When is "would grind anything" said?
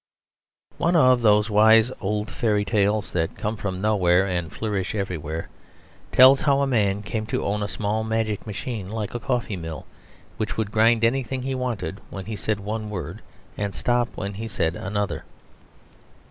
10.57-11.43